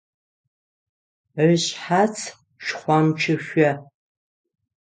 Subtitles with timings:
[1.49, 2.15] Ышъхьац
[2.65, 3.71] шхъомчышъо.